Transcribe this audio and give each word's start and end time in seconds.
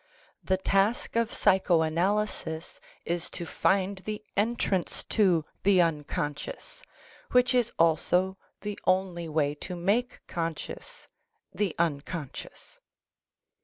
The 0.43 0.55
THE 0.55 0.61
UNCONSCIOUS 0.61 0.61
55 0.63 0.73
task 0.73 1.15
of 1.15 1.31
psycho 1.31 1.81
analysis 1.83 2.79
is 3.05 3.29
to 3.29 3.45
find 3.45 3.99
the 3.99 4.25
entrance 4.35 5.03
to 5.03 5.45
the 5.61 5.79
unconscious, 5.79 6.81
which 7.33 7.53
is 7.53 7.71
also 7.77 8.35
the 8.61 8.79
only 8.87 9.29
way 9.29 9.53
to 9.53 9.75
make 9.75 10.21
conscious 10.25 11.07
the 11.53 11.75
unconscious. 11.77 12.79